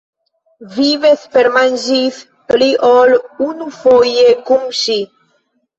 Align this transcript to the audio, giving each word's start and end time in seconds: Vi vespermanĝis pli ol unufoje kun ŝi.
Vi 0.77 0.87
vespermanĝis 1.03 2.19
pli 2.49 2.73
ol 2.91 3.17
unufoje 3.51 4.29
kun 4.51 4.71
ŝi. 4.85 5.01